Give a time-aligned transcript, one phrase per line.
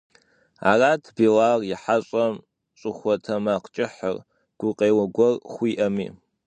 [0.69, 2.33] Арат Билал и хьэщӀэм
[2.79, 4.17] щӀыхуэтэмакъкӀыхьыр,
[4.59, 6.07] гукъеуэ гуэр хуиӀэми.